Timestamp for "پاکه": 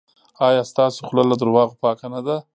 1.83-2.07